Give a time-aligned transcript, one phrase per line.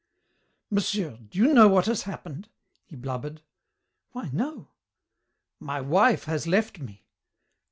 [0.71, 2.49] "Monsieur, do you know what has happened?"
[2.87, 3.43] he blubbered.
[4.13, 4.69] "Why, no."
[5.59, 7.05] "My wife has left me."